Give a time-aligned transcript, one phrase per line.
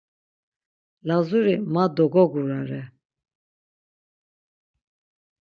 [1.07, 2.81] Lazuri ma dogogurare.